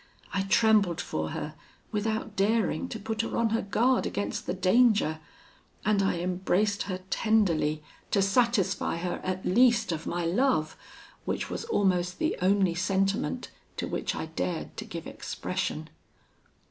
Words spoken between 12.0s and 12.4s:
the